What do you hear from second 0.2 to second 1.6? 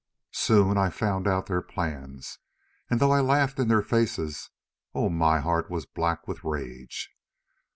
Soon I found out